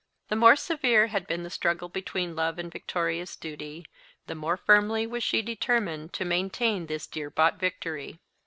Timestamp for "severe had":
0.55-1.27